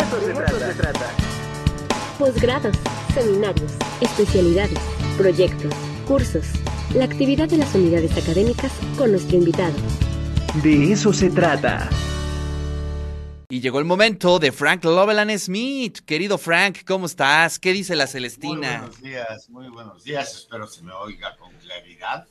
eso, 0.00 0.20
se, 0.20 0.32
trata. 0.32 0.74
trata. 0.74 1.10
Posgrados, 2.18 2.76
seminarios, 3.14 3.72
especialidades, 4.00 4.78
proyectos, 5.16 5.72
cursos. 6.06 6.46
La 6.94 7.04
actividad 7.04 7.48
de 7.48 7.58
las 7.58 7.74
unidades 7.74 8.16
académicas 8.16 8.72
con 8.96 9.10
nuestro 9.10 9.36
invitado. 9.36 9.74
De 10.62 10.92
eso 10.92 11.12
se 11.12 11.30
trata. 11.30 11.88
Y 13.48 13.60
llegó 13.60 13.78
el 13.80 13.84
momento 13.84 14.38
de 14.38 14.50
Frank 14.50 14.84
Loveland 14.84 15.36
Smith. 15.38 15.98
Querido 16.06 16.38
Frank, 16.38 16.84
¿cómo 16.86 17.06
estás? 17.06 17.58
¿Qué 17.58 17.72
dice 17.72 17.94
la 17.94 18.06
Celestina? 18.06 18.54
Muy 18.54 18.78
buenos 18.78 19.02
días, 19.02 19.50
muy 19.50 19.68
buenos 19.68 20.04
días. 20.04 20.34
Espero 20.34 20.66
se 20.66 20.82
me 20.82 20.92
oiga 20.92 21.36
con 21.36 21.52
claridad. 21.56 22.26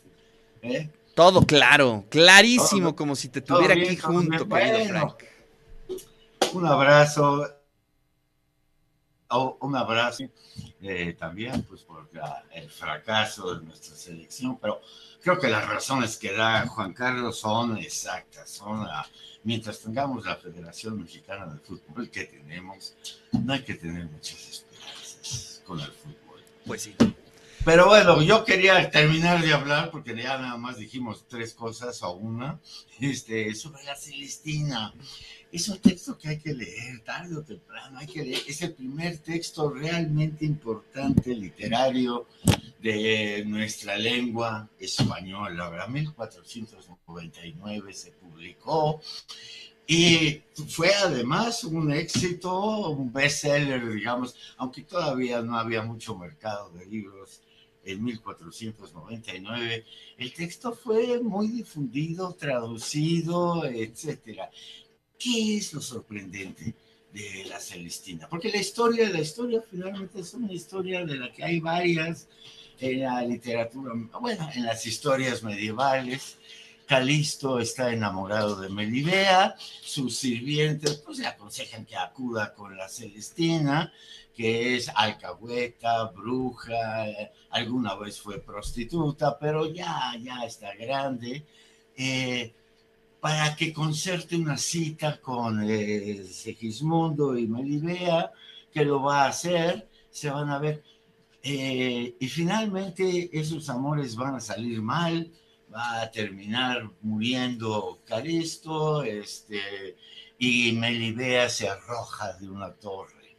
¿eh? 0.63 0.89
Todo 1.13 1.45
claro, 1.45 2.05
clarísimo, 2.09 2.95
como 2.95 3.15
si 3.15 3.29
te 3.29 3.41
tuviera 3.41 3.75
aquí 3.75 3.97
junto, 3.97 4.47
querido 4.47 4.85
Frank. 4.85 5.30
Un 6.53 6.65
abrazo. 6.65 7.47
Oh, 9.29 9.57
un 9.61 9.75
abrazo 9.77 10.25
eh, 10.81 11.15
también, 11.17 11.63
pues, 11.63 11.83
por 11.83 12.09
el 12.53 12.69
fracaso 12.69 13.55
de 13.55 13.65
nuestra 13.65 13.95
selección, 13.95 14.57
pero 14.59 14.81
creo 15.21 15.39
que 15.39 15.47
las 15.47 15.65
razones 15.69 16.17
que 16.17 16.33
da 16.33 16.67
Juan 16.67 16.93
Carlos 16.93 17.39
son 17.39 17.77
exactas, 17.77 18.49
son 18.49 18.85
mientras 19.43 19.79
tengamos 19.79 20.25
la 20.25 20.35
Federación 20.35 20.99
Mexicana 20.99 21.45
de 21.45 21.59
Fútbol 21.59 22.09
que 22.09 22.25
tenemos, 22.25 22.95
no 23.31 23.53
hay 23.53 23.63
que 23.63 23.75
tener 23.75 24.05
muchas 24.05 24.49
esperanzas 24.49 25.63
con 25.65 25.79
el 25.79 25.91
fútbol. 25.91 26.43
Pues 26.65 26.81
sí. 26.81 26.95
Pero 27.63 27.85
bueno, 27.85 28.23
yo 28.23 28.43
quería 28.43 28.89
terminar 28.89 29.39
de 29.39 29.53
hablar 29.53 29.91
porque 29.91 30.15
ya 30.15 30.39
nada 30.39 30.57
más 30.57 30.77
dijimos 30.77 31.27
tres 31.27 31.53
cosas 31.53 32.01
o 32.01 32.13
una, 32.13 32.59
este, 32.99 33.53
sobre 33.53 33.83
la 33.83 33.95
Celestina. 33.95 34.91
Es 35.51 35.69
un 35.69 35.77
texto 35.77 36.17
que 36.17 36.29
hay 36.29 36.39
que 36.39 36.55
leer 36.55 37.03
tarde 37.03 37.37
o 37.37 37.43
temprano, 37.43 37.99
hay 37.99 38.07
que 38.07 38.23
leer. 38.23 38.41
Es 38.47 38.63
el 38.63 38.73
primer 38.73 39.19
texto 39.19 39.69
realmente 39.69 40.43
importante 40.43 41.35
literario 41.35 42.25
de 42.79 43.43
nuestra 43.45 43.95
lengua 43.95 44.67
española. 44.79 45.69
¿verdad? 45.69 45.87
1499 45.87 47.93
se 47.93 48.11
publicó 48.13 48.99
y 49.85 50.41
fue 50.67 50.95
además 50.95 51.63
un 51.63 51.91
éxito, 51.91 52.89
un 52.89 53.13
bestseller, 53.13 53.87
digamos, 53.93 54.35
aunque 54.57 54.81
todavía 54.81 55.43
no 55.43 55.59
había 55.59 55.83
mucho 55.83 56.17
mercado 56.17 56.71
de 56.71 56.87
libros 56.87 57.41
en 57.83 58.03
1499. 58.03 59.85
El 60.17 60.33
texto 60.33 60.73
fue 60.73 61.19
muy 61.21 61.47
difundido, 61.47 62.33
traducido, 62.33 63.65
etcétera. 63.65 64.49
¿Qué 65.17 65.57
es 65.57 65.73
lo 65.73 65.81
sorprendente 65.81 66.75
de 67.13 67.45
la 67.45 67.59
Celestina? 67.59 68.27
Porque 68.27 68.49
la 68.49 68.57
historia, 68.57 69.09
la 69.09 69.21
historia 69.21 69.63
finalmente 69.69 70.21
es 70.21 70.33
una 70.33 70.51
historia 70.51 71.05
de 71.05 71.15
la 71.15 71.31
que 71.31 71.43
hay 71.43 71.59
varias 71.59 72.27
en 72.79 73.01
la 73.01 73.21
literatura, 73.21 73.93
bueno, 74.19 74.49
en 74.55 74.65
las 74.65 74.85
historias 74.85 75.43
medievales. 75.43 76.37
Calisto 76.91 77.57
está 77.61 77.93
enamorado 77.93 78.57
de 78.57 78.67
Melibea, 78.67 79.55
sus 79.57 80.17
sirvientes 80.17 80.97
pues 80.97 81.19
le 81.19 81.27
aconsejan 81.27 81.85
que 81.85 81.95
acuda 81.95 82.53
con 82.53 82.75
la 82.75 82.89
Celestina, 82.89 83.93
que 84.35 84.75
es 84.75 84.91
alcahueta, 84.93 86.07
bruja, 86.07 87.05
alguna 87.51 87.95
vez 87.95 88.19
fue 88.19 88.41
prostituta, 88.41 89.39
pero 89.39 89.71
ya, 89.71 90.17
ya 90.21 90.43
está 90.43 90.75
grande. 90.75 91.45
Eh, 91.95 92.53
para 93.21 93.55
que 93.55 93.71
concerte 93.71 94.35
una 94.35 94.57
cita 94.57 95.21
con 95.21 95.63
eh, 95.63 96.25
Segismundo 96.29 97.37
y 97.37 97.47
Melibea, 97.47 98.33
que 98.69 98.83
lo 98.83 99.01
va 99.01 99.23
a 99.23 99.29
hacer, 99.29 99.87
se 100.09 100.29
van 100.29 100.49
a 100.49 100.59
ver. 100.59 100.83
Eh, 101.41 102.17
y 102.19 102.27
finalmente 102.27 103.29
esos 103.31 103.69
amores 103.69 104.17
van 104.17 104.35
a 104.35 104.41
salir 104.41 104.81
mal, 104.81 105.31
va 105.73 106.01
a 106.01 106.11
terminar 106.11 106.89
muriendo 107.01 108.01
Calisto, 108.05 109.03
este, 109.03 109.95
y 110.37 110.71
Melibea 110.73 111.49
se 111.49 111.69
arroja 111.69 112.33
de 112.33 112.49
una 112.49 112.73
torre. 112.73 113.37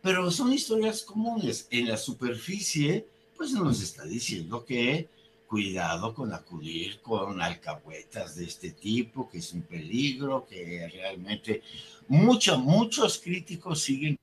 Pero 0.00 0.30
son 0.30 0.52
historias 0.52 1.02
comunes. 1.02 1.68
En 1.70 1.88
la 1.88 1.96
superficie, 1.96 3.06
pues 3.36 3.52
nos 3.52 3.82
está 3.82 4.04
diciendo 4.04 4.64
que 4.64 5.08
cuidado 5.46 6.14
con 6.14 6.32
acudir 6.32 7.00
con 7.02 7.42
alcahuetas 7.42 8.36
de 8.36 8.46
este 8.46 8.70
tipo, 8.70 9.28
que 9.28 9.38
es 9.38 9.52
un 9.52 9.62
peligro, 9.62 10.46
que 10.46 10.88
realmente 10.88 11.62
muchos, 12.08 12.58
muchos 12.58 13.18
críticos 13.18 13.82
siguen 13.82 14.18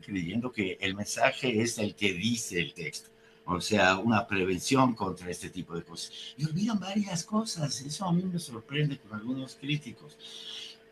creyendo 0.00 0.52
que 0.52 0.76
el 0.80 0.94
mensaje 0.94 1.62
es 1.62 1.78
el 1.78 1.94
que 1.94 2.12
dice 2.12 2.60
el 2.60 2.74
texto. 2.74 3.13
O 3.46 3.60
sea, 3.60 3.98
una 3.98 4.26
prevención 4.26 4.94
contra 4.94 5.30
este 5.30 5.50
tipo 5.50 5.74
de 5.74 5.82
cosas. 5.82 6.12
Y 6.36 6.44
olvidan 6.46 6.80
varias 6.80 7.24
cosas. 7.24 7.80
Eso 7.82 8.06
a 8.06 8.12
mí 8.12 8.22
me 8.22 8.38
sorprende 8.38 8.98
con 8.98 9.18
algunos 9.18 9.56
críticos. 9.56 10.16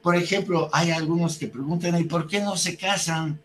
Por 0.02 0.16
ejemplo, 0.16 0.68
hay 0.72 0.90
algunos 0.90 1.38
que 1.38 1.46
preguntan, 1.46 1.98
¿y 2.00 2.04
por 2.04 2.26
qué 2.26 2.40
no 2.40 2.56
se 2.56 2.76
casan? 2.76 3.40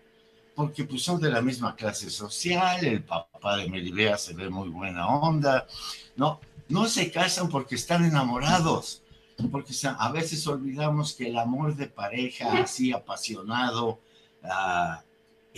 porque 0.58 0.86
pues 0.86 1.04
son 1.04 1.22
de 1.22 1.30
la 1.30 1.40
misma 1.40 1.76
clase 1.76 2.10
social, 2.10 2.84
el 2.84 3.04
papá 3.04 3.58
de 3.58 3.70
Melibea 3.70 4.18
se 4.18 4.34
ve 4.34 4.50
muy 4.50 4.70
buena 4.70 5.06
onda, 5.06 5.68
no, 6.16 6.40
no 6.68 6.88
se 6.88 7.12
casan 7.12 7.48
porque 7.48 7.76
están 7.76 8.04
enamorados, 8.04 9.04
porque 9.52 9.72
a 9.84 10.12
veces 10.12 10.48
olvidamos 10.48 11.14
que 11.14 11.28
el 11.28 11.38
amor 11.38 11.76
de 11.76 11.86
pareja 11.86 12.54
así 12.54 12.92
apasionado 12.92 14.00
ah, 14.44 15.04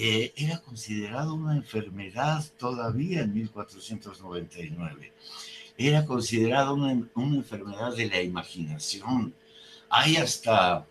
eh, 0.02 0.32
era 0.38 0.60
considerado 0.62 1.34
una 1.34 1.58
enfermedad 1.58 2.46
todavía 2.58 3.20
en 3.20 3.34
1499, 3.34 5.12
era 5.78 6.06
considerado 6.06 6.76
una, 6.76 7.06
una 7.16 7.36
enfermedad 7.36 7.94
de 7.94 8.08
la 8.08 8.22
imaginación. 8.22 9.34
Hay 9.90 10.16
hasta 10.16 10.88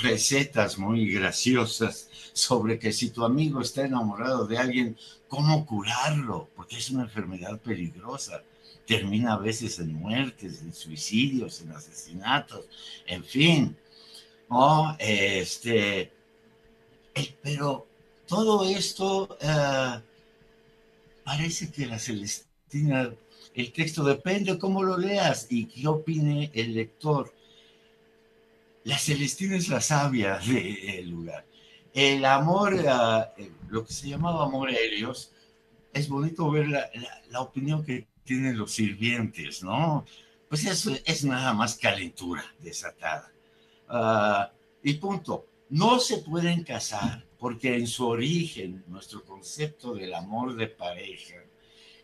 recetas 0.00 0.78
muy 0.78 1.12
graciosas 1.12 2.08
sobre 2.32 2.78
que 2.78 2.90
si 2.90 3.10
tu 3.10 3.22
amigo 3.22 3.60
está 3.60 3.84
enamorado 3.84 4.46
de 4.46 4.56
alguien, 4.56 4.96
¿cómo 5.28 5.66
curarlo? 5.66 6.48
Porque 6.56 6.78
es 6.78 6.88
una 6.88 7.02
enfermedad 7.02 7.60
peligrosa. 7.60 8.42
Termina 8.86 9.34
a 9.34 9.38
veces 9.38 9.78
en 9.78 9.92
muertes, 9.92 10.62
en 10.62 10.72
suicidios, 10.72 11.60
en 11.60 11.72
asesinatos, 11.72 12.64
en 13.06 13.22
fin. 13.24 13.76
Oh, 14.48 14.96
este, 14.98 16.10
eh, 17.14 17.36
pero 17.42 17.87
todo 18.28 18.68
esto 18.68 19.38
eh, 19.40 20.00
parece 21.24 21.72
que 21.72 21.86
la 21.86 21.98
Celestina, 21.98 23.10
el 23.54 23.72
texto 23.72 24.04
depende 24.04 24.52
de 24.52 24.58
cómo 24.58 24.82
lo 24.82 24.96
leas 24.98 25.46
y 25.50 25.64
qué 25.64 25.88
opine 25.88 26.50
el 26.54 26.74
lector. 26.74 27.34
La 28.84 28.98
Celestina 28.98 29.56
es 29.56 29.68
la 29.68 29.80
sabia 29.80 30.38
del 30.46 31.10
lugar. 31.10 31.44
El 31.94 32.24
amor, 32.26 32.74
eh, 32.74 33.50
lo 33.70 33.84
que 33.84 33.92
se 33.92 34.08
llamaba 34.08 34.44
amor 34.44 34.70
a 34.70 34.74
es 35.94 36.08
bonito 36.08 36.50
ver 36.50 36.68
la, 36.68 37.40
opinión 37.40 37.84
que 37.84 38.06
tienen 38.24 38.58
los 38.58 38.72
sirvientes, 38.72 39.62
¿no? 39.62 40.04
Pues 40.48 40.64
eso 40.66 40.92
es 41.04 41.24
nada 41.24 41.54
más 41.54 41.76
calentura 41.76 42.44
desatada. 42.60 43.32
Ah, 43.88 44.52
y 44.82 44.94
punto. 44.94 45.46
No 45.70 45.98
se 45.98 46.18
pueden 46.18 46.62
casar 46.62 47.27
porque 47.38 47.76
en 47.76 47.86
su 47.86 48.06
origen, 48.06 48.84
nuestro 48.88 49.24
concepto 49.24 49.94
del 49.94 50.14
amor 50.14 50.56
de 50.56 50.66
pareja, 50.66 51.36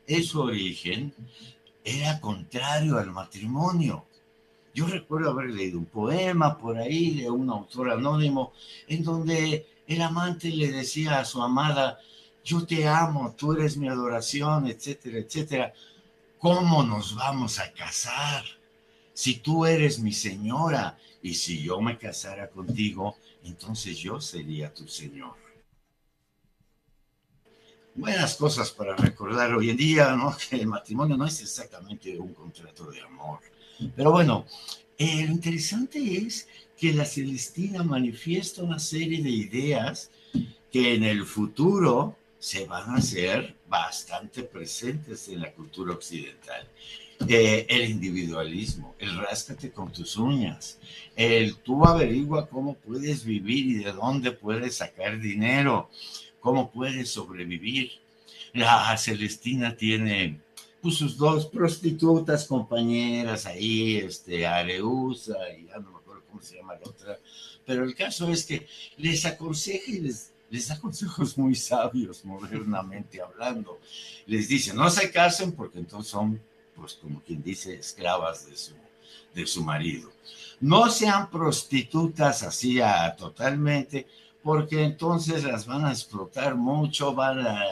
en 0.06 0.22
su 0.22 0.40
origen 0.40 1.14
era 1.82 2.20
contrario 2.20 2.98
al 2.98 3.10
matrimonio. 3.10 4.06
Yo 4.72 4.86
recuerdo 4.86 5.30
haber 5.30 5.50
leído 5.50 5.78
un 5.78 5.86
poema 5.86 6.58
por 6.58 6.76
ahí 6.78 7.20
de 7.20 7.30
un 7.30 7.50
autor 7.50 7.90
anónimo 7.90 8.52
en 8.88 9.04
donde 9.04 9.66
el 9.86 10.02
amante 10.02 10.48
le 10.48 10.70
decía 10.72 11.20
a 11.20 11.24
su 11.24 11.42
amada, 11.42 11.98
yo 12.44 12.66
te 12.66 12.86
amo, 12.86 13.34
tú 13.36 13.52
eres 13.52 13.76
mi 13.76 13.88
adoración, 13.88 14.66
etcétera, 14.66 15.18
etcétera. 15.18 15.72
¿Cómo 16.38 16.82
nos 16.82 17.14
vamos 17.14 17.58
a 17.58 17.72
casar? 17.72 18.44
Si 19.12 19.36
tú 19.36 19.64
eres 19.64 19.98
mi 19.98 20.12
señora 20.12 20.98
y 21.24 21.34
si 21.34 21.60
yo 21.60 21.80
me 21.80 21.98
casara 21.98 22.48
contigo, 22.48 23.16
entonces 23.42 23.98
yo 23.98 24.20
sería 24.20 24.72
tu 24.72 24.86
señor. 24.86 25.34
Buenas 27.96 28.36
cosas 28.36 28.70
para 28.70 28.94
recordar 28.94 29.54
hoy 29.54 29.70
en 29.70 29.76
día, 29.76 30.14
¿no? 30.14 30.36
Que 30.50 30.56
el 30.56 30.68
matrimonio 30.68 31.16
no 31.16 31.26
es 31.26 31.40
exactamente 31.40 32.16
un 32.16 32.32
contrato 32.32 32.90
de 32.90 33.00
amor 33.00 33.40
pero 33.96 34.12
bueno, 34.12 34.46
eh, 34.98 35.24
lo 35.26 35.32
interesante 35.32 35.98
es 36.18 36.48
que 36.76 36.92
la 36.92 37.04
Celestina 37.04 37.82
manifiesta 37.82 38.62
una 38.62 38.78
serie 38.78 39.22
de 39.22 39.30
ideas 39.30 40.10
que 40.70 40.94
en 40.94 41.04
el 41.04 41.24
futuro 41.24 42.16
se 42.38 42.66
van 42.66 42.90
a 42.90 42.96
hacer 42.98 43.56
bastante 43.68 44.42
presentes 44.42 45.28
en 45.28 45.40
la 45.40 45.52
cultura 45.52 45.94
occidental. 45.94 46.68
Eh, 47.28 47.66
el 47.68 47.90
individualismo, 47.90 48.94
el 48.98 49.16
ráscate 49.16 49.70
con 49.70 49.92
tus 49.92 50.16
uñas, 50.16 50.78
el 51.16 51.56
tú 51.56 51.84
averigua 51.84 52.48
cómo 52.48 52.74
puedes 52.74 53.24
vivir 53.24 53.66
y 53.66 53.74
de 53.84 53.92
dónde 53.92 54.32
puedes 54.32 54.76
sacar 54.76 55.20
dinero, 55.20 55.90
cómo 56.40 56.70
puedes 56.70 57.10
sobrevivir. 57.10 57.92
La 58.52 58.96
Celestina 58.96 59.76
tiene 59.76 60.40
pues, 60.80 60.96
sus 60.96 61.16
dos 61.16 61.46
prostitutas 61.46 62.46
compañeras 62.46 63.46
ahí, 63.46 63.96
este, 63.96 64.46
Areusa 64.46 65.34
y 65.58 65.66
ya 65.66 65.78
no 65.78 65.92
me 65.92 65.98
acuerdo 65.98 66.22
cómo 66.28 66.42
se 66.42 66.56
llama 66.56 66.74
la 66.74 66.90
otra, 66.90 67.18
pero 67.64 67.84
el 67.84 67.94
caso 67.94 68.30
es 68.30 68.44
que 68.44 68.66
les 68.98 69.24
aconseja 69.24 69.90
y 69.90 70.00
les, 70.00 70.32
les 70.50 70.68
da 70.68 70.78
consejos 70.78 71.38
muy 71.38 71.54
sabios, 71.54 72.24
modernamente 72.24 73.20
hablando. 73.20 73.80
Les 74.26 74.48
dice, 74.48 74.74
no 74.74 74.90
se 74.90 75.10
casen 75.10 75.52
porque 75.52 75.78
entonces 75.78 76.10
son, 76.10 76.40
pues 76.76 76.94
como 76.94 77.20
quien 77.20 77.42
dice, 77.42 77.74
esclavas 77.74 78.46
de 78.46 78.56
su, 78.56 78.74
de 79.34 79.46
su 79.46 79.62
marido. 79.64 80.10
No 80.60 80.90
sean 80.90 81.30
prostitutas 81.30 82.42
así 82.42 82.80
a, 82.80 83.14
totalmente, 83.16 84.06
porque 84.42 84.82
entonces 84.82 85.44
las 85.44 85.66
van 85.66 85.84
a 85.84 85.92
explotar 85.92 86.54
mucho, 86.54 87.14
van 87.14 87.46
a 87.46 87.64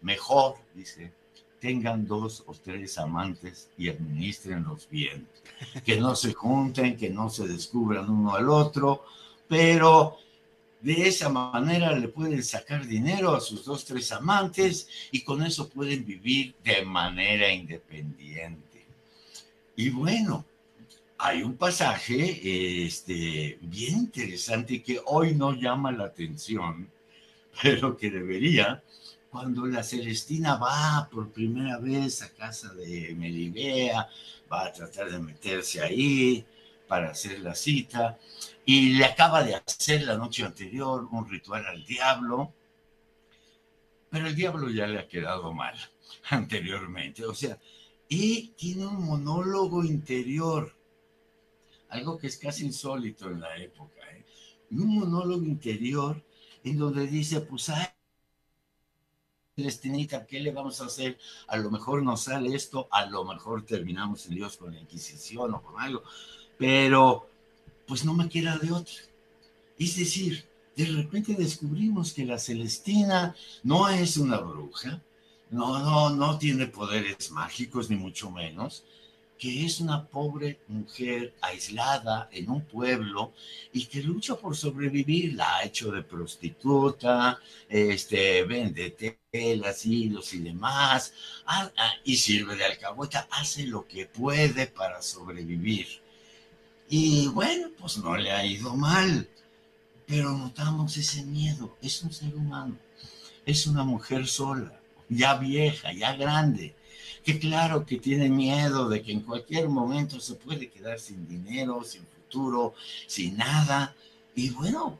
mejor, 0.00 0.56
dice, 0.74 1.12
tengan 1.60 2.06
dos 2.06 2.44
o 2.46 2.54
tres 2.54 2.98
amantes 2.98 3.68
y 3.76 3.88
administrenlos 3.88 4.88
bien. 4.88 5.28
Que 5.84 5.98
no 5.98 6.14
se 6.14 6.32
junten, 6.32 6.96
que 6.96 7.10
no 7.10 7.30
se 7.30 7.48
descubran 7.48 8.08
uno 8.08 8.34
al 8.34 8.48
otro, 8.48 9.04
pero 9.48 10.18
de 10.80 11.08
esa 11.08 11.28
manera 11.28 11.92
le 11.98 12.08
pueden 12.08 12.42
sacar 12.42 12.86
dinero 12.86 13.34
a 13.34 13.40
sus 13.40 13.64
dos, 13.64 13.84
tres 13.84 14.12
amantes 14.12 14.88
y 15.10 15.22
con 15.22 15.42
eso 15.42 15.68
pueden 15.68 16.04
vivir 16.04 16.54
de 16.62 16.84
manera 16.84 17.52
independiente. 17.52 18.86
Y 19.76 19.90
bueno, 19.90 20.44
hay 21.18 21.42
un 21.42 21.56
pasaje 21.56 22.84
este, 22.86 23.58
bien 23.60 23.98
interesante 23.98 24.82
que 24.82 25.00
hoy 25.06 25.34
no 25.34 25.52
llama 25.52 25.90
la 25.90 26.04
atención, 26.04 26.88
pero 27.62 27.96
que 27.96 28.10
debería, 28.10 28.82
cuando 29.30 29.66
la 29.66 29.82
Celestina 29.82 30.56
va 30.56 31.08
por 31.10 31.30
primera 31.30 31.78
vez 31.78 32.22
a 32.22 32.30
casa 32.30 32.72
de 32.74 33.14
Melibea, 33.16 34.08
va 34.50 34.66
a 34.66 34.72
tratar 34.72 35.10
de 35.10 35.18
meterse 35.18 35.82
ahí 35.82 36.44
para 36.86 37.10
hacer 37.10 37.40
la 37.40 37.54
cita, 37.54 38.18
y 38.68 38.90
le 38.90 39.06
acaba 39.06 39.42
de 39.42 39.54
hacer 39.54 40.02
la 40.02 40.18
noche 40.18 40.44
anterior 40.44 41.08
un 41.10 41.26
ritual 41.26 41.64
al 41.64 41.86
diablo, 41.86 42.52
pero 44.10 44.26
el 44.26 44.34
diablo 44.34 44.68
ya 44.68 44.86
le 44.86 44.98
ha 44.98 45.08
quedado 45.08 45.54
mal 45.54 45.74
anteriormente, 46.28 47.24
o 47.24 47.32
sea, 47.32 47.58
y 48.10 48.48
tiene 48.58 48.86
un 48.86 49.06
monólogo 49.06 49.82
interior, 49.84 50.76
algo 51.88 52.18
que 52.18 52.26
es 52.26 52.36
casi 52.36 52.66
insólito 52.66 53.30
en 53.30 53.40
la 53.40 53.56
época, 53.56 54.02
¿eh? 54.12 54.26
un 54.72 54.96
monólogo 54.96 55.46
interior 55.46 56.22
en 56.62 56.76
donde 56.76 57.06
dice, 57.06 57.40
pues, 57.40 57.70
ay, 57.70 57.86
Celestinita, 59.56 60.26
¿qué 60.26 60.40
le 60.40 60.52
vamos 60.52 60.82
a 60.82 60.84
hacer? 60.84 61.16
A 61.46 61.56
lo 61.56 61.70
mejor 61.70 62.02
nos 62.02 62.24
sale 62.24 62.54
esto, 62.54 62.86
a 62.90 63.06
lo 63.06 63.24
mejor 63.24 63.64
terminamos 63.64 64.26
en 64.26 64.34
Dios 64.34 64.58
con 64.58 64.74
la 64.74 64.80
Inquisición 64.80 65.54
o 65.54 65.62
con 65.62 65.80
algo, 65.80 66.02
pero 66.58 67.30
pues 67.88 68.04
no 68.04 68.14
me 68.14 68.28
quiera 68.28 68.58
de 68.58 68.70
otra. 68.70 68.94
Es 69.78 69.96
decir, 69.96 70.44
de 70.76 70.84
repente 70.84 71.34
descubrimos 71.34 72.12
que 72.12 72.26
la 72.26 72.38
Celestina 72.38 73.34
no 73.64 73.88
es 73.88 74.16
una 74.18 74.36
bruja, 74.38 75.02
no, 75.50 75.78
no, 75.80 76.10
no 76.10 76.38
tiene 76.38 76.66
poderes 76.66 77.30
mágicos, 77.30 77.88
ni 77.88 77.96
mucho 77.96 78.30
menos, 78.30 78.84
que 79.38 79.64
es 79.64 79.80
una 79.80 80.06
pobre 80.06 80.60
mujer 80.68 81.34
aislada 81.40 82.28
en 82.32 82.50
un 82.50 82.62
pueblo 82.64 83.32
y 83.72 83.86
que 83.86 84.02
lucha 84.02 84.34
por 84.36 84.56
sobrevivir. 84.56 85.34
La 85.34 85.56
ha 85.56 85.64
hecho 85.64 85.90
de 85.90 86.02
prostituta, 86.02 87.40
este, 87.68 88.44
vende 88.44 88.90
telas, 89.30 89.86
hilos 89.86 90.34
y 90.34 90.40
demás, 90.40 91.12
ah, 91.46 91.70
ah, 91.76 91.92
y 92.04 92.16
sirve 92.16 92.56
de 92.56 92.64
alcahueta, 92.64 93.28
hace 93.30 93.66
lo 93.66 93.86
que 93.86 94.06
puede 94.06 94.66
para 94.66 95.00
sobrevivir. 95.00 96.07
Y 96.90 97.28
bueno, 97.28 97.68
pues 97.78 97.98
no 97.98 98.16
le 98.16 98.32
ha 98.32 98.46
ido 98.46 98.74
mal, 98.74 99.28
pero 100.06 100.32
notamos 100.32 100.96
ese 100.96 101.22
miedo. 101.22 101.76
Es 101.82 102.02
un 102.02 102.12
ser 102.12 102.34
humano, 102.34 102.78
es 103.44 103.66
una 103.66 103.84
mujer 103.84 104.26
sola, 104.26 104.72
ya 105.10 105.34
vieja, 105.34 105.92
ya 105.92 106.16
grande, 106.16 106.74
que 107.24 107.38
claro 107.38 107.84
que 107.84 107.98
tiene 107.98 108.30
miedo 108.30 108.88
de 108.88 109.02
que 109.02 109.12
en 109.12 109.20
cualquier 109.20 109.68
momento 109.68 110.18
se 110.18 110.34
puede 110.34 110.70
quedar 110.70 110.98
sin 110.98 111.28
dinero, 111.28 111.84
sin 111.84 112.06
futuro, 112.06 112.74
sin 113.06 113.36
nada. 113.36 113.94
Y 114.34 114.48
bueno, 114.50 114.98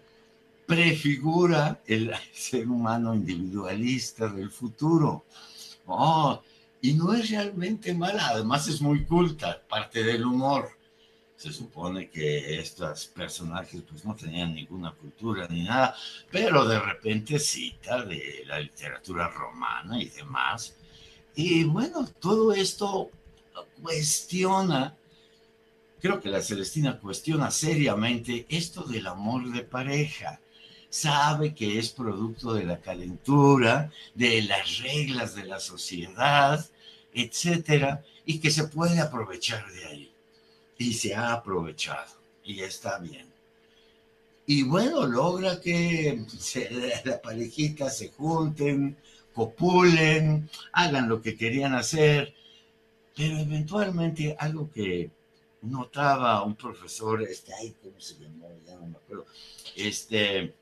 prefigura 0.66 1.80
el 1.86 2.12
ser 2.34 2.68
humano 2.68 3.14
individualista 3.14 4.28
del 4.28 4.50
futuro. 4.50 5.24
Oh, 5.86 6.42
y 6.82 6.92
no 6.92 7.14
es 7.14 7.30
realmente 7.30 7.94
mala, 7.94 8.28
además 8.28 8.68
es 8.68 8.82
muy 8.82 9.06
culta, 9.06 9.62
parte 9.66 10.02
del 10.04 10.26
humor 10.26 10.77
se 11.38 11.52
supone 11.52 12.10
que 12.10 12.58
estos 12.58 13.06
personajes 13.06 13.82
pues 13.88 14.04
no 14.04 14.16
tenían 14.16 14.56
ninguna 14.56 14.90
cultura 14.90 15.46
ni 15.48 15.62
nada, 15.62 15.94
pero 16.32 16.66
de 16.66 16.80
repente 16.80 17.38
cita 17.38 18.04
de 18.04 18.42
la 18.44 18.58
literatura 18.58 19.28
romana 19.28 20.02
y 20.02 20.08
demás. 20.08 20.74
Y 21.36 21.62
bueno, 21.62 22.08
todo 22.18 22.52
esto 22.52 23.12
cuestiona, 23.80 24.96
creo 26.00 26.20
que 26.20 26.28
la 26.28 26.42
Celestina 26.42 26.98
cuestiona 26.98 27.52
seriamente 27.52 28.44
esto 28.48 28.82
del 28.82 29.06
amor 29.06 29.48
de 29.52 29.62
pareja. 29.62 30.40
Sabe 30.90 31.54
que 31.54 31.78
es 31.78 31.90
producto 31.90 32.52
de 32.52 32.64
la 32.64 32.80
calentura, 32.80 33.92
de 34.12 34.42
las 34.42 34.78
reglas 34.78 35.36
de 35.36 35.44
la 35.44 35.60
sociedad, 35.60 36.68
etcétera, 37.14 38.02
y 38.26 38.40
que 38.40 38.50
se 38.50 38.66
puede 38.66 38.98
aprovechar 38.98 39.70
de 39.70 39.84
ahí 39.86 40.07
y 40.78 40.94
se 40.94 41.14
ha 41.14 41.32
aprovechado 41.32 42.14
y 42.44 42.60
está 42.60 42.98
bien. 42.98 43.26
Y 44.46 44.62
bueno, 44.62 45.06
logra 45.06 45.60
que 45.60 46.24
la 47.04 47.20
parejita 47.20 47.90
se 47.90 48.08
junten, 48.10 48.96
copulen, 49.34 50.48
hagan 50.72 51.08
lo 51.08 51.20
que 51.20 51.36
querían 51.36 51.74
hacer, 51.74 52.34
pero 53.14 53.36
eventualmente 53.38 54.36
algo 54.38 54.70
que 54.70 55.10
notaba 55.62 56.42
un 56.44 56.54
profesor, 56.54 57.22
este, 57.22 57.52
ay, 57.52 57.74
¿cómo 57.82 58.00
se 58.00 58.14
llamó? 58.18 58.48
Ya 58.64 58.76
no 58.76 58.86
me 58.86 58.96
acuerdo, 58.96 59.26
este, 59.76 60.54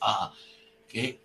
ah, 0.00 0.34
que 0.88 1.20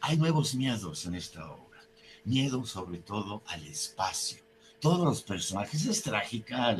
hay 0.00 0.16
nuevos 0.16 0.54
miedos 0.54 1.04
en 1.04 1.16
esta 1.16 1.50
obra, 1.50 1.82
miedo 2.24 2.64
sobre 2.64 2.98
todo 2.98 3.42
al 3.46 3.66
espacio 3.66 4.51
todos 4.82 5.04
los 5.04 5.22
personajes, 5.22 5.86
es 5.86 6.02
trágica 6.02 6.72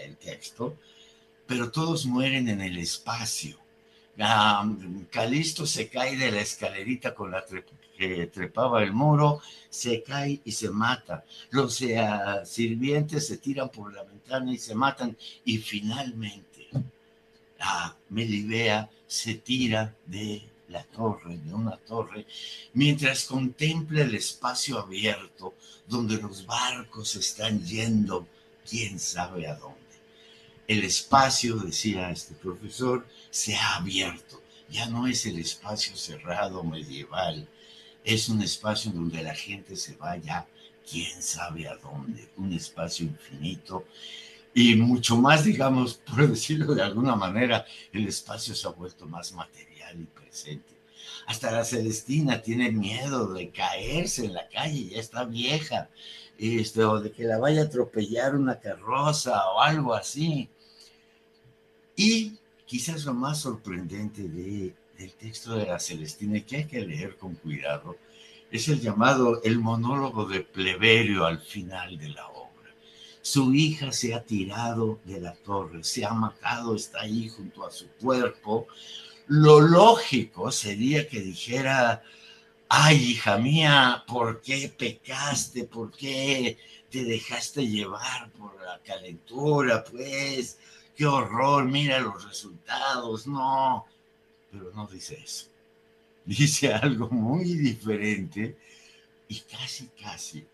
el 0.00 0.16
texto, 0.16 0.76
pero 1.44 1.72
todos 1.72 2.06
mueren 2.06 2.48
en 2.48 2.60
el 2.60 2.78
espacio. 2.78 3.58
Calisto 5.10 5.66
se 5.66 5.88
cae 5.88 6.16
de 6.16 6.30
la 6.30 6.40
escalerita 6.40 7.16
con 7.16 7.32
la 7.32 7.44
que 7.96 8.28
trepaba 8.28 8.84
el 8.84 8.92
muro, 8.92 9.40
se 9.68 10.04
cae 10.04 10.40
y 10.44 10.52
se 10.52 10.70
mata. 10.70 11.24
Los 11.50 11.82
eh, 11.82 11.98
sirvientes 12.44 13.26
se 13.26 13.38
tiran 13.38 13.70
por 13.70 13.92
la 13.92 14.04
ventana 14.04 14.52
y 14.52 14.58
se 14.58 14.76
matan. 14.76 15.16
Y 15.44 15.58
finalmente, 15.58 16.68
Melibea 18.08 18.88
se 19.08 19.34
tira 19.34 19.96
de 20.06 20.48
la 20.68 20.82
torre, 20.84 21.38
de 21.38 21.54
una 21.54 21.76
torre, 21.76 22.26
mientras 22.74 23.24
contempla 23.24 24.02
el 24.02 24.14
espacio 24.14 24.78
abierto 24.78 25.54
donde 25.86 26.16
los 26.18 26.46
barcos 26.46 27.16
están 27.16 27.64
yendo, 27.64 28.26
quién 28.68 28.98
sabe 28.98 29.46
a 29.46 29.54
dónde. 29.54 29.78
El 30.66 30.84
espacio, 30.84 31.56
decía 31.56 32.10
este 32.10 32.34
profesor, 32.34 33.06
se 33.30 33.56
ha 33.56 33.76
abierto. 33.76 34.42
Ya 34.70 34.86
no 34.86 35.06
es 35.06 35.24
el 35.24 35.38
espacio 35.38 35.96
cerrado 35.96 36.62
medieval, 36.62 37.48
es 38.04 38.28
un 38.28 38.42
espacio 38.42 38.92
donde 38.92 39.22
la 39.22 39.34
gente 39.34 39.76
se 39.76 39.96
vaya, 39.96 40.46
quién 40.88 41.22
sabe 41.22 41.68
a 41.68 41.76
dónde, 41.76 42.28
un 42.36 42.52
espacio 42.52 43.06
infinito 43.06 43.86
y 44.54 44.74
mucho 44.74 45.16
más, 45.16 45.44
digamos, 45.44 45.94
por 46.10 46.26
decirlo 46.28 46.74
de 46.74 46.82
alguna 46.82 47.14
manera, 47.14 47.64
el 47.92 48.08
espacio 48.08 48.54
se 48.54 48.66
ha 48.66 48.70
vuelto 48.70 49.06
más 49.06 49.32
material 49.32 49.67
y 49.96 50.04
presente. 50.04 50.78
Hasta 51.26 51.50
la 51.50 51.64
Celestina 51.64 52.42
tiene 52.42 52.70
miedo 52.72 53.32
de 53.32 53.50
caerse 53.50 54.26
en 54.26 54.34
la 54.34 54.48
calle, 54.48 54.88
ya 54.90 55.00
está 55.00 55.24
vieja, 55.24 55.88
este, 56.38 56.84
o 56.84 57.00
de 57.00 57.12
que 57.12 57.24
la 57.24 57.38
vaya 57.38 57.62
a 57.62 57.64
atropellar 57.64 58.34
una 58.34 58.58
carroza 58.58 59.50
o 59.50 59.60
algo 59.60 59.94
así. 59.94 60.48
Y 61.96 62.38
quizás 62.66 63.04
lo 63.04 63.14
más 63.14 63.40
sorprendente 63.40 64.22
de, 64.22 64.74
del 64.98 65.12
texto 65.14 65.56
de 65.56 65.66
la 65.66 65.78
Celestina, 65.78 66.40
que 66.40 66.56
hay 66.58 66.64
que 66.66 66.80
leer 66.80 67.16
con 67.16 67.34
cuidado, 67.34 67.96
Es 68.50 68.68
el 68.68 68.80
llamado 68.80 69.42
el 69.42 69.58
monólogo 69.58 70.24
de 70.24 70.40
pleberio 70.40 71.26
al 71.26 71.40
final 71.40 71.98
de 71.98 72.08
la 72.08 72.26
obra. 72.28 72.72
Su 73.20 73.52
hija 73.52 73.92
se 73.92 74.14
ha 74.14 74.22
tirado 74.24 75.00
de 75.04 75.20
la 75.20 75.34
torre, 75.34 75.84
se 75.84 76.06
ha 76.06 76.14
matado, 76.14 76.74
está 76.74 77.02
ahí 77.02 77.28
junto 77.28 77.66
a 77.66 77.70
su 77.70 77.88
cuerpo. 78.00 78.66
Lo 79.28 79.60
lógico 79.60 80.50
sería 80.50 81.08
que 81.08 81.20
dijera, 81.20 82.02
ay, 82.68 82.96
hija 82.96 83.38
mía, 83.38 84.04
¿por 84.06 84.40
qué 84.40 84.72
pecaste? 84.76 85.64
¿Por 85.64 85.90
qué 85.92 86.58
te 86.90 87.04
dejaste 87.04 87.66
llevar 87.66 88.30
por 88.32 88.60
la 88.62 88.80
calentura? 88.84 89.84
Pues, 89.84 90.58
qué 90.96 91.06
horror, 91.06 91.64
mira 91.64 92.00
los 92.00 92.24
resultados. 92.26 93.26
No, 93.26 93.86
pero 94.50 94.72
no 94.74 94.86
dice 94.86 95.20
eso. 95.22 95.46
Dice 96.28 96.74
algo 96.74 97.08
muy 97.08 97.54
diferente 97.54 98.58
y 99.28 99.40
casi, 99.40 99.88
casi 99.88 100.46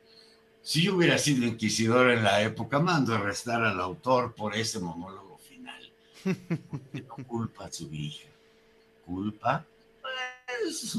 si 0.65 0.83
yo 0.83 0.97
hubiera 0.97 1.19
sido 1.19 1.47
inquisidor 1.47 2.11
en 2.11 2.25
la 2.25 2.41
época, 2.41 2.81
mando 2.81 3.13
a 3.13 3.19
arrestar 3.19 3.63
al 3.63 3.79
autor 3.81 4.35
por 4.35 4.57
ese 4.57 4.81
monólogo 4.81 5.37
final. 5.37 5.93
Porque 6.71 7.03
no 7.03 7.17
culpa 7.27 7.67
a 7.67 7.73
su 7.73 7.93
hija. 7.93 8.34
Culpa 9.05 9.67
pues, 10.01 10.97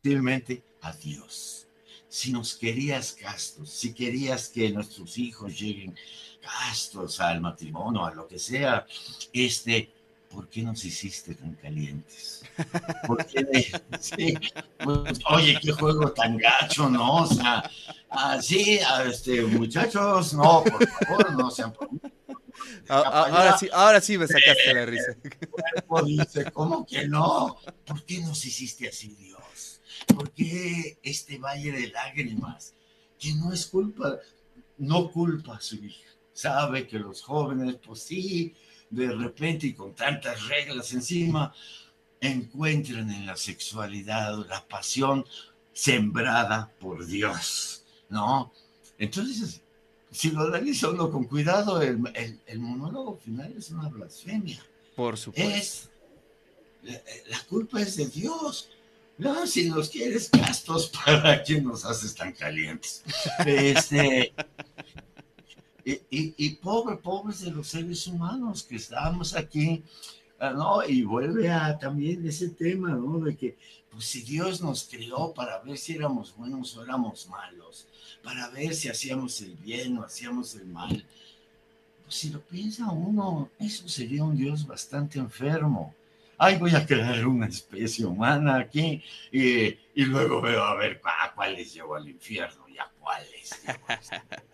sutilmente 0.00 0.62
a 0.82 0.92
Dios. 0.92 1.66
Si 2.08 2.32
nos 2.32 2.54
querías 2.54 3.12
castos, 3.12 3.70
si 3.70 3.92
querías 3.92 4.48
que 4.48 4.70
nuestros 4.70 5.18
hijos 5.18 5.58
lleguen 5.58 5.96
castos 6.40 7.20
al 7.20 7.40
matrimonio, 7.40 8.04
a 8.04 8.14
lo 8.14 8.28
que 8.28 8.38
sea, 8.38 8.86
este 9.32 9.90
¿por 10.34 10.48
qué 10.48 10.62
nos 10.62 10.84
hiciste 10.84 11.34
tan 11.34 11.54
calientes? 11.54 12.42
¿Por 13.06 13.24
qué? 13.24 13.44
Sí, 14.00 14.34
pues, 14.82 15.20
oye, 15.30 15.58
qué 15.62 15.72
juego 15.72 16.12
tan 16.12 16.36
gacho, 16.36 16.90
¿no? 16.90 17.22
O 17.22 17.26
sea, 17.26 17.70
así, 18.10 18.78
este, 19.06 19.42
muchachos, 19.42 20.34
no, 20.34 20.64
por 20.64 20.88
favor, 20.88 21.32
no 21.36 21.50
sean... 21.50 21.72
Ahora 22.88 23.58
sí, 23.58 23.68
ahora 23.72 24.00
sí 24.00 24.18
me 24.18 24.26
sacaste 24.26 24.74
la 24.74 24.86
risa. 24.86 25.16
Dice, 26.04 26.50
¿cómo 26.52 26.86
que 26.86 27.08
no? 27.08 27.58
¿Por 27.84 28.04
qué 28.04 28.18
nos 28.20 28.44
hiciste 28.44 28.88
así, 28.88 29.14
Dios? 29.14 29.80
¿Por 30.06 30.30
qué 30.32 30.98
este 31.02 31.38
valle 31.38 31.72
de 31.72 31.88
lágrimas? 31.88 32.74
Que 33.18 33.34
no 33.34 33.52
es 33.52 33.66
culpa, 33.66 34.18
no 34.78 35.10
culpa 35.10 35.56
a 35.56 35.60
su 35.60 35.76
hija. 35.76 36.10
Sabe 36.32 36.86
que 36.86 36.98
los 36.98 37.22
jóvenes, 37.22 37.76
pues 37.84 38.02
sí, 38.02 38.54
de 38.90 39.08
repente 39.08 39.68
y 39.68 39.74
con 39.74 39.94
tantas 39.94 40.48
reglas 40.48 40.92
encima, 40.92 41.54
encuentran 42.20 43.10
en 43.10 43.26
la 43.26 43.36
sexualidad 43.36 44.46
la 44.48 44.66
pasión 44.66 45.24
sembrada 45.72 46.72
por 46.80 47.06
Dios, 47.06 47.84
¿no? 48.08 48.52
Entonces, 48.98 49.62
si 50.14 50.30
lo 50.30 50.42
analiza 50.42 50.88
uno 50.90 51.10
con 51.10 51.24
cuidado, 51.24 51.82
el, 51.82 51.98
monólogo 52.58 53.16
final 53.16 53.52
es 53.58 53.70
una 53.70 53.88
blasfemia. 53.88 54.64
Por 54.94 55.18
supuesto. 55.18 55.52
Es, 55.52 55.90
la, 57.26 57.40
culpa 57.48 57.82
es 57.82 57.96
de 57.96 58.06
Dios. 58.06 58.68
No, 59.18 59.44
si 59.46 59.68
nos 59.68 59.90
quieres 59.90 60.28
castos, 60.30 60.90
¿para 61.04 61.42
qué 61.42 61.60
nos 61.60 61.84
haces 61.84 62.14
tan 62.14 62.32
calientes? 62.32 63.02
Este, 63.44 64.32
y, 65.84 66.50
pobre, 66.56 66.96
pobres 66.96 67.40
de 67.40 67.50
los 67.50 67.66
seres 67.66 68.06
humanos 68.06 68.62
que 68.62 68.76
estamos 68.76 69.34
aquí, 69.34 69.82
¿no? 70.40 70.84
Y 70.86 71.02
vuelve 71.02 71.50
a 71.50 71.78
también 71.78 72.26
ese 72.26 72.50
tema, 72.50 72.90
¿no? 72.90 73.18
De 73.20 73.36
que, 73.36 73.56
pues 73.90 74.04
si 74.04 74.22
Dios 74.22 74.60
nos 74.60 74.84
creó 74.84 75.32
para 75.32 75.60
ver 75.60 75.78
si 75.78 75.94
éramos 75.94 76.34
buenos 76.36 76.76
o 76.76 76.82
éramos 76.82 77.28
malos, 77.28 77.86
para 78.22 78.48
ver 78.50 78.74
si 78.74 78.88
hacíamos 78.88 79.40
el 79.40 79.54
bien 79.56 79.98
o 79.98 80.04
hacíamos 80.04 80.54
el 80.56 80.66
mal, 80.66 81.04
pues 82.02 82.14
si 82.14 82.30
lo 82.30 82.40
piensa 82.40 82.90
uno, 82.90 83.50
eso 83.58 83.88
sería 83.88 84.24
un 84.24 84.36
Dios 84.36 84.66
bastante 84.66 85.18
enfermo. 85.18 85.94
Ay, 86.36 86.56
voy 86.56 86.74
a 86.74 86.84
crear 86.84 87.26
una 87.26 87.46
especie 87.46 88.04
humana 88.04 88.56
aquí 88.56 89.02
y, 89.30 89.66
y 89.94 90.04
luego 90.04 90.40
veo 90.40 90.64
a 90.64 90.74
ver 90.74 91.00
a 91.04 91.32
cuáles 91.32 91.72
llevo 91.72 91.94
al 91.94 92.08
infierno 92.08 92.68
y 92.68 92.78
a 92.78 92.90
cuáles. 93.00 93.62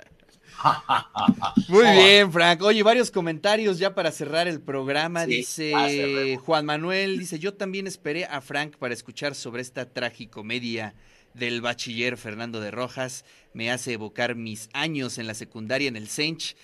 Muy 1.68 1.84
bien, 1.84 2.32
Frank. 2.32 2.62
Oye, 2.62 2.82
varios 2.82 3.10
comentarios 3.10 3.78
ya 3.78 3.94
para 3.94 4.12
cerrar 4.12 4.48
el 4.48 4.60
programa. 4.60 5.26
dice 5.26 6.38
Juan 6.44 6.66
Manuel, 6.66 7.18
dice, 7.18 7.38
yo 7.38 7.54
también 7.54 7.86
esperé 7.86 8.24
a 8.24 8.40
Frank 8.40 8.76
para 8.76 8.94
escuchar 8.94 9.34
sobre 9.34 9.62
esta 9.62 9.86
tragicomedia 9.86 10.94
del 11.34 11.60
bachiller 11.60 12.16
Fernando 12.16 12.60
de 12.60 12.70
Rojas. 12.70 13.24
Me 13.52 13.70
hace 13.70 13.92
evocar 13.92 14.34
mis 14.34 14.68
años 14.72 15.18
en 15.18 15.26
la 15.26 15.34
secundaria 15.34 15.88
en 15.88 15.96
el 15.96 16.08
Sench. 16.08 16.56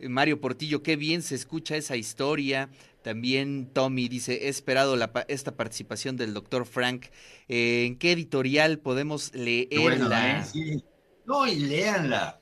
Mario 0.00 0.40
Portillo, 0.40 0.82
qué 0.82 0.96
bien 0.96 1.22
se 1.22 1.34
escucha 1.34 1.76
esa 1.76 1.96
historia. 1.96 2.68
También 3.02 3.70
Tommy 3.72 4.08
dice, 4.08 4.46
he 4.46 4.48
esperado 4.48 4.96
esta 5.28 5.56
participación 5.56 6.16
del 6.16 6.34
doctor 6.34 6.66
Frank. 6.66 7.06
Eh, 7.48 7.84
¿En 7.86 7.96
qué 7.96 8.12
editorial 8.12 8.78
podemos 8.78 9.32
leerla? 9.34 10.44
¿eh? 10.54 10.82
No, 11.24 11.46
y 11.46 11.56
léanla 11.56 12.40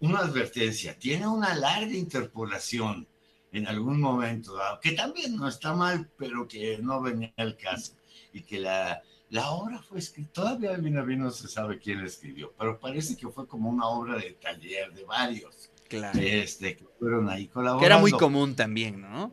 una 0.00 0.20
advertencia, 0.20 0.98
tiene 0.98 1.26
una 1.26 1.54
larga 1.54 1.92
interpolación 1.92 3.06
en 3.52 3.66
algún 3.66 4.00
momento, 4.00 4.56
que 4.80 4.92
también 4.92 5.36
no 5.36 5.48
está 5.48 5.74
mal, 5.74 6.08
pero 6.16 6.46
que 6.46 6.78
no 6.78 7.00
venía 7.00 7.32
al 7.36 7.56
caso, 7.56 7.94
y 8.32 8.42
que 8.42 8.58
la, 8.58 9.02
la 9.28 9.50
obra 9.50 9.82
fue 9.82 9.98
escrita, 9.98 10.30
todavía 10.32 10.76
no 10.76 11.30
se 11.30 11.48
sabe 11.48 11.78
quién 11.78 12.00
la 12.00 12.06
escribió, 12.06 12.52
pero 12.58 12.78
parece 12.78 13.16
que 13.16 13.28
fue 13.28 13.46
como 13.46 13.68
una 13.68 13.86
obra 13.86 14.16
de 14.16 14.32
taller 14.32 14.92
de 14.92 15.04
varios, 15.04 15.70
claro. 15.88 16.18
este, 16.20 16.76
que 16.76 16.84
fueron 16.98 17.28
ahí 17.28 17.48
colaborando. 17.48 17.80
Que 17.80 17.86
era 17.86 17.98
muy 17.98 18.12
común 18.12 18.54
también, 18.54 19.00
¿no? 19.00 19.32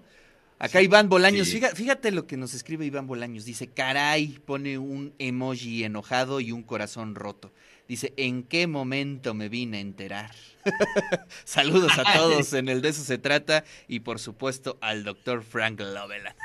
Acá 0.59 0.81
Iván 0.81 1.07
Bolaños, 1.07 1.49
fíjate, 1.49 1.75
fíjate, 1.75 2.11
lo 2.11 2.25
que 2.25 2.35
nos 2.35 2.55
escribe 2.55 2.85
Iván 2.85 3.05
Bolaños, 3.05 3.45
dice, 3.45 3.67
caray, 3.67 4.39
pone 4.43 4.79
un 4.79 5.13
emoji 5.19 5.83
enojado 5.83 6.39
y 6.39 6.51
un 6.51 6.63
corazón 6.63 7.13
roto. 7.13 7.51
Dice, 7.87 8.13
¿en 8.17 8.43
qué 8.43 8.65
momento 8.65 9.33
me 9.33 9.49
vine 9.49 9.77
a 9.77 9.81
enterar? 9.81 10.31
Saludos 11.45 11.91
a 11.97 12.11
todos 12.17 12.51
en 12.53 12.69
el 12.69 12.81
de 12.81 12.89
eso 12.89 13.03
se 13.03 13.17
trata 13.17 13.63
y 13.87 14.01
por 14.01 14.19
supuesto 14.19 14.77
al 14.81 15.03
doctor 15.03 15.43
Frank 15.43 15.79
Lovella. 15.79 16.35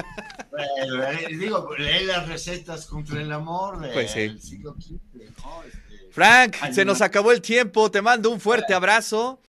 bueno, 0.50 1.04
eh, 1.04 1.36
digo, 1.36 1.68
lee 1.76 2.04
las 2.06 2.26
recetas 2.26 2.86
contra 2.86 3.20
el 3.20 3.30
amor 3.30 3.80
del 3.80 3.92
pues 3.92 4.10
siglo 4.10 4.74
XV, 4.80 4.98
Frank, 6.10 6.56
se 6.72 6.84
nos 6.84 7.00
acabó 7.00 7.32
el 7.32 7.42
tiempo, 7.42 7.90
te 7.90 8.02
mando 8.02 8.30
un 8.30 8.40
fuerte 8.40 8.74
abrazo. 8.74 9.36